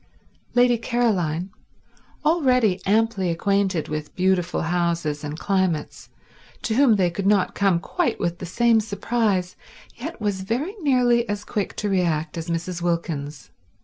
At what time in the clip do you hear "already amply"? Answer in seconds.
2.25-3.29